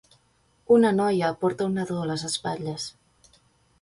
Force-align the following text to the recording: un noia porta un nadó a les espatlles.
un 0.75 0.81
noia 0.99 1.29
porta 1.43 1.67
un 1.73 1.77
nadó 1.81 1.99
a 2.05 2.09
les 2.13 2.25
espatlles. 2.31 2.89